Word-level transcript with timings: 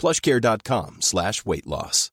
plushcare.com 0.00 0.96
slash 1.00 1.44
weight 1.44 1.66
loss. 1.66 2.10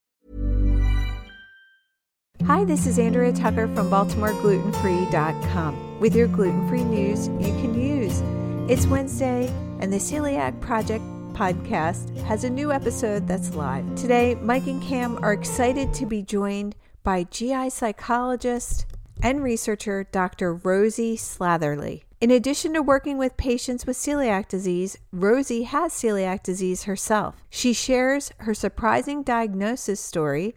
Hi, 2.46 2.64
this 2.64 2.86
is 2.86 3.00
Andrea 3.00 3.34
Tucker 3.34 3.68
from 3.76 3.90
BaltimoreGlutenFree.com 3.90 6.00
with 6.00 6.16
your 6.16 6.28
gluten 6.28 6.68
free 6.70 6.84
news 6.84 7.28
you 7.28 7.54
can 7.62 7.74
use. 7.74 8.22
It's 8.70 8.86
Wednesday, 8.86 9.48
and 9.80 9.92
the 9.92 9.98
Celiac 9.98 10.60
Project 10.62 11.04
podcast 11.34 12.16
has 12.24 12.44
a 12.44 12.50
new 12.50 12.72
episode 12.72 13.28
that's 13.28 13.56
live. 13.56 13.96
Today, 13.96 14.36
Mike 14.36 14.68
and 14.68 14.82
Cam 14.82 15.24
are 15.24 15.34
excited 15.34 15.94
to 15.96 16.06
be 16.06 16.22
joined 16.22 16.76
by 17.04 17.24
GI 17.24 17.70
psychologist 17.70 18.86
and 19.24 19.44
researcher 19.44 20.08
Dr. 20.12 20.56
Rosie 20.56 21.18
Satherley. 21.18 22.04
In 22.20 22.32
addition 22.32 22.74
to 22.74 22.82
working 22.82 23.20
with 23.20 23.38
patients 23.38 23.86
with 23.86 23.96
celiac 23.96 24.48
disease, 24.48 24.98
Rosie 25.12 25.64
has 25.64 25.94
celiac 25.94 26.42
disease 26.42 26.84
herself. 26.84 27.36
She 27.48 27.74
shares 27.74 28.32
her 28.40 28.56
surprising 28.56 29.22
diagnosis 29.22 30.00
story 30.00 30.56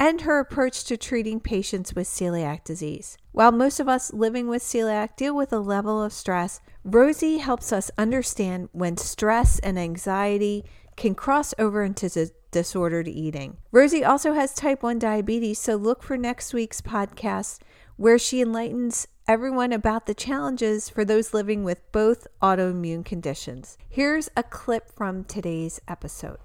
and 0.00 0.22
her 0.22 0.38
approach 0.38 0.84
to 0.84 0.96
treating 0.96 1.38
patients 1.38 1.94
with 1.94 2.06
celiac 2.06 2.64
disease. 2.64 3.18
While 3.32 3.52
most 3.52 3.78
of 3.78 3.90
us 3.90 4.14
living 4.14 4.48
with 4.48 4.62
celiac 4.62 5.16
deal 5.16 5.36
with 5.36 5.52
a 5.52 5.58
level 5.58 6.02
of 6.02 6.14
stress, 6.14 6.60
Rosie 6.82 7.38
helps 7.38 7.74
us 7.74 7.90
understand 7.98 8.70
when 8.72 8.96
stress 8.96 9.58
and 9.58 9.78
anxiety 9.78 10.64
can 10.96 11.14
cross 11.14 11.52
over 11.58 11.82
into 11.82 12.08
dis- 12.08 12.32
disordered 12.50 13.06
eating. 13.06 13.58
Rosie 13.70 14.04
also 14.04 14.32
has 14.32 14.54
type 14.54 14.82
1 14.82 14.98
diabetes, 14.98 15.58
so 15.58 15.76
look 15.76 16.02
for 16.02 16.16
next 16.16 16.54
week's 16.54 16.80
podcast 16.80 17.58
where 17.96 18.18
she 18.18 18.40
enlightens 18.40 19.06
everyone 19.28 19.72
about 19.72 20.06
the 20.06 20.14
challenges 20.14 20.88
for 20.88 21.04
those 21.04 21.34
living 21.34 21.64
with 21.64 21.80
both 21.90 22.28
autoimmune 22.40 23.04
conditions. 23.04 23.76
Here's 23.88 24.30
a 24.36 24.44
clip 24.44 24.92
from 24.94 25.24
today's 25.24 25.80
episode. 25.88 26.38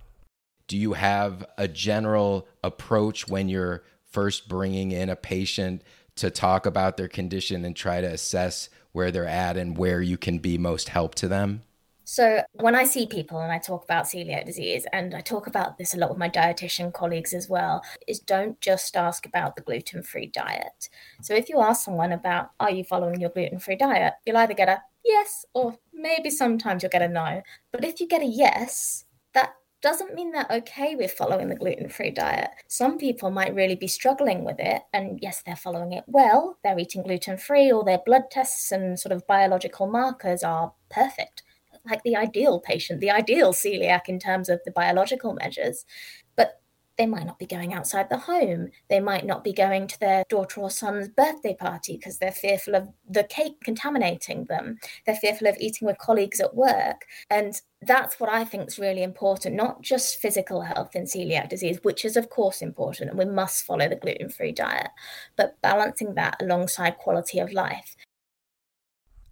Do 0.67 0.77
you 0.77 0.93
have 0.93 1.45
a 1.57 1.67
general 1.67 2.47
approach 2.63 3.27
when 3.27 3.49
you're 3.49 3.83
first 4.09 4.47
bringing 4.47 4.91
in 4.91 5.09
a 5.09 5.15
patient 5.15 5.83
to 6.15 6.31
talk 6.31 6.65
about 6.65 6.97
their 6.97 7.07
condition 7.07 7.63
and 7.65 7.75
try 7.75 8.01
to 8.01 8.07
assess 8.07 8.69
where 8.93 9.11
they're 9.11 9.27
at 9.27 9.57
and 9.57 9.77
where 9.77 10.01
you 10.01 10.17
can 10.17 10.39
be 10.39 10.57
most 10.57 10.89
help 10.89 11.13
to 11.15 11.27
them? 11.27 11.61
So 12.11 12.43
when 12.51 12.75
I 12.75 12.83
see 12.83 13.07
people 13.07 13.39
and 13.39 13.53
I 13.53 13.57
talk 13.57 13.85
about 13.85 14.03
celiac 14.03 14.45
disease, 14.45 14.85
and 14.91 15.15
I 15.15 15.21
talk 15.21 15.47
about 15.47 15.77
this 15.77 15.93
a 15.93 15.97
lot 15.97 16.09
with 16.09 16.19
my 16.19 16.27
dietitian 16.27 16.91
colleagues 16.91 17.33
as 17.33 17.47
well, 17.47 17.81
is 18.05 18.19
don't 18.19 18.59
just 18.59 18.97
ask 18.97 19.25
about 19.25 19.55
the 19.55 19.61
gluten-free 19.61 20.27
diet. 20.27 20.89
So 21.21 21.33
if 21.33 21.47
you 21.47 21.61
ask 21.61 21.85
someone 21.85 22.11
about 22.11 22.49
are 22.59 22.69
you 22.69 22.83
following 22.83 23.21
your 23.21 23.29
gluten-free 23.29 23.77
diet, 23.77 24.15
you'll 24.25 24.35
either 24.35 24.53
get 24.53 24.67
a 24.67 24.81
yes 25.05 25.45
or 25.53 25.77
maybe 25.93 26.29
sometimes 26.29 26.83
you'll 26.83 26.89
get 26.89 27.01
a 27.01 27.07
no. 27.07 27.43
But 27.71 27.85
if 27.85 28.01
you 28.01 28.09
get 28.09 28.21
a 28.21 28.25
yes, 28.25 29.05
that 29.33 29.53
doesn't 29.81 30.13
mean 30.13 30.33
they're 30.33 30.45
okay 30.51 30.97
with 30.97 31.13
following 31.13 31.47
the 31.47 31.55
gluten 31.55 31.87
free 31.87 32.11
diet. 32.11 32.49
Some 32.67 32.97
people 32.97 33.31
might 33.31 33.55
really 33.55 33.75
be 33.75 33.87
struggling 33.87 34.43
with 34.43 34.59
it, 34.59 34.81
and 34.91 35.17
yes, 35.21 35.43
they're 35.45 35.55
following 35.55 35.93
it 35.93 36.03
well. 36.07 36.57
They're 36.61 36.77
eating 36.77 37.03
gluten 37.03 37.37
free, 37.37 37.71
or 37.71 37.85
their 37.85 38.01
blood 38.05 38.23
tests 38.29 38.73
and 38.73 38.99
sort 38.99 39.13
of 39.13 39.25
biological 39.27 39.87
markers 39.87 40.43
are 40.43 40.73
perfect 40.89 41.43
like 41.89 42.03
the 42.03 42.15
ideal 42.15 42.59
patient, 42.59 42.99
the 42.99 43.11
ideal 43.11 43.53
celiac 43.53 44.07
in 44.07 44.19
terms 44.19 44.49
of 44.49 44.61
the 44.65 44.71
biological 44.71 45.33
measures. 45.33 45.85
But 46.35 46.61
they 46.97 47.05
might 47.07 47.25
not 47.25 47.39
be 47.39 47.47
going 47.47 47.73
outside 47.73 48.09
the 48.09 48.17
home. 48.17 48.69
They 48.89 48.99
might 48.99 49.25
not 49.25 49.43
be 49.43 49.53
going 49.53 49.87
to 49.87 49.99
their 49.99 50.23
daughter 50.29 50.61
or 50.61 50.69
son's 50.69 51.07
birthday 51.07 51.55
party 51.55 51.97
because 51.97 52.19
they're 52.19 52.31
fearful 52.31 52.75
of 52.75 52.89
the 53.09 53.23
cake 53.23 53.61
contaminating 53.63 54.45
them. 54.45 54.77
They're 55.05 55.15
fearful 55.15 55.47
of 55.47 55.57
eating 55.59 55.87
with 55.87 55.97
colleagues 55.97 56.39
at 56.39 56.55
work. 56.55 57.05
And 57.29 57.59
that's 57.81 58.19
what 58.19 58.29
I 58.29 58.43
think 58.43 58.67
is 58.67 58.77
really 58.77 59.01
important, 59.01 59.55
not 59.55 59.81
just 59.81 60.17
physical 60.17 60.61
health 60.61 60.95
in 60.95 61.05
celiac 61.05 61.49
disease, 61.49 61.79
which 61.81 62.05
is, 62.05 62.15
of 62.15 62.29
course, 62.29 62.61
important, 62.61 63.09
and 63.09 63.17
we 63.17 63.25
must 63.25 63.65
follow 63.65 63.89
the 63.89 63.95
gluten 63.95 64.29
free 64.29 64.51
diet, 64.51 64.89
but 65.35 65.59
balancing 65.61 66.13
that 66.15 66.39
alongside 66.39 66.97
quality 66.97 67.39
of 67.39 67.51
life. 67.51 67.95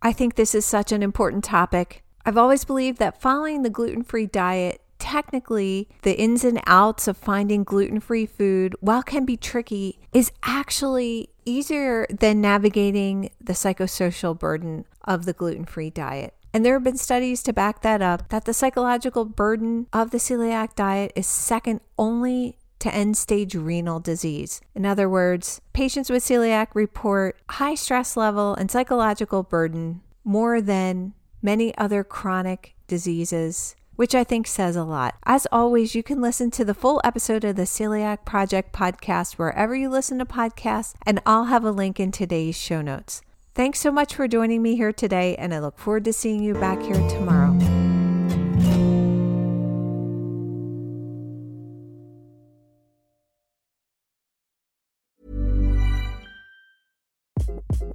I 0.02 0.14
think 0.14 0.36
this 0.36 0.56
is 0.56 0.66
such 0.66 0.92
an 0.92 1.04
important 1.04 1.44
topic 1.44 2.04
I've 2.30 2.38
always 2.38 2.64
believed 2.64 3.00
that 3.00 3.20
following 3.20 3.64
the 3.64 3.72
gluten 3.72 4.04
free 4.04 4.28
diet, 4.28 4.82
technically, 5.00 5.90
the 6.04 6.16
ins 6.16 6.44
and 6.44 6.62
outs 6.68 7.08
of 7.08 7.18
finding 7.18 7.64
gluten 7.64 8.00
free 8.00 8.28
food, 8.28 8.76
while 8.82 9.02
can 9.02 9.26
be 9.26 9.36
tricky, 9.36 9.98
is 10.14 10.32
actually 10.44 11.30
easier 11.44 12.06
than 12.12 12.40
navigating 12.40 13.32
the 13.42 13.54
psychosocial 13.54 14.38
burden 14.38 14.86
of 15.06 15.26
the 15.26 15.34
gluten 15.34 15.66
free 15.66 15.90
diet. 15.90 16.36
And 16.54 16.64
there 16.64 16.76
have 16.76 16.84
been 16.84 16.98
studies 16.98 17.42
to 17.42 17.52
back 17.52 17.82
that 17.82 18.04
up 18.04 18.30
that 18.30 18.46
the 18.46 18.54
psychological 18.54 19.26
burden 19.26 19.88
of 19.92 20.12
the 20.12 20.20
celiac 20.20 20.76
diet 20.76 21.12
is 21.16 21.26
second 21.26 21.82
only 21.98 22.60
to 22.78 22.94
end 22.94 23.18
stage 23.18 23.56
renal 23.56 24.00
disease. 24.00 24.62
In 24.76 24.86
other 24.86 25.10
words, 25.10 25.62
patients 25.74 26.12
with 26.12 26.24
celiac 26.24 26.68
report 26.76 27.38
high 27.50 27.74
stress 27.74 28.16
level 28.16 28.54
and 28.54 28.70
psychological 28.70 29.42
burden 29.42 30.02
more 30.24 30.62
than 30.62 31.16
many 31.42 31.76
other 31.78 32.04
chronic 32.04 32.76
diseases, 32.88 33.76
which 33.96 34.16
I 34.16 34.24
think 34.24 34.48
says 34.48 34.76
a 34.76 34.84
lot. 34.84 35.16
As 35.26 35.48
always, 35.52 35.96
you 35.96 36.04
can 36.04 36.22
listen 36.22 36.52
to 36.52 36.66
the 36.66 36.74
full 36.74 37.02
episode 37.04 37.44
of 37.44 37.56
the 37.56 37.64
Celiac 37.64 38.26
Project 38.26 38.74
podcast 38.74 39.34
wherever 39.34 39.76
you 39.76 39.90
listen 39.90 40.20
to 40.20 40.26
podcasts, 40.26 40.94
and 41.06 41.22
I'll 41.26 41.46
have 41.46 41.64
a 41.64 41.72
link 41.72 42.00
in 42.00 42.12
today's 42.12 42.58
show 42.58 42.82
notes. 42.82 43.22
Thanks 43.56 43.80
so 43.80 43.92
much 43.92 44.16
for 44.16 44.28
joining 44.28 44.62
me 44.62 44.76
here 44.76 44.94
today, 44.94 45.36
and 45.36 45.54
I 45.54 45.60
look 45.60 45.78
forward 45.78 46.06
to 46.06 46.14
seeing 46.14 46.42
you 46.44 46.54
back 46.54 46.82
here 46.82 47.10
tomorrow. 47.10 47.89